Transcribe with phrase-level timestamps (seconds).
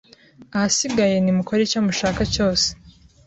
[0.55, 2.67] ahasigaye nimukore icyo mushaka cyose